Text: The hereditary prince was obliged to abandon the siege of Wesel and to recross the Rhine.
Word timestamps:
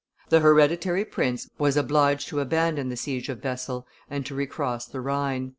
The 0.29 0.39
hereditary 0.39 1.05
prince 1.05 1.47
was 1.59 1.77
obliged 1.77 2.27
to 2.29 2.39
abandon 2.39 2.89
the 2.89 2.97
siege 2.97 3.29
of 3.29 3.43
Wesel 3.43 3.85
and 4.09 4.25
to 4.25 4.33
recross 4.33 4.87
the 4.87 4.99
Rhine. 4.99 5.49